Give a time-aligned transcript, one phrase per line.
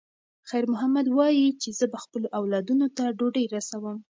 [0.49, 3.97] خیر محمد وایي چې زه به خپلو اولادونو ته ډوډۍ رسوم.